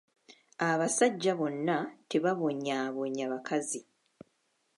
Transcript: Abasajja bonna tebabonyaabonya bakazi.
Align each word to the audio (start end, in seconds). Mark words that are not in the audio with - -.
Abasajja 0.69 1.31
bonna 1.39 1.77
tebabonyaabonya 2.09 3.25
bakazi. 3.33 3.81